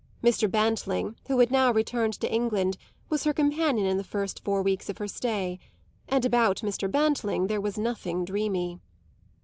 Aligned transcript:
Mr. 0.23 0.49
Bantling, 0.49 1.15
who 1.27 1.37
had 1.37 1.51
now 1.51 1.71
returned 1.71 2.13
to 2.19 2.33
England, 2.33 2.75
was 3.09 3.23
her 3.23 3.33
companion 3.33 3.91
for 3.95 3.97
the 3.97 4.03
first 4.09 4.43
four 4.43 4.63
weeks 4.63 4.89
of 4.89 4.97
her 4.97 5.07
stay; 5.07 5.59
and 6.09 6.25
about 6.25 6.57
Mr. 6.61 6.91
Bantling 6.91 7.45
there 7.45 7.61
was 7.61 7.77
nothing 7.77 8.25
dreamy. 8.25 8.79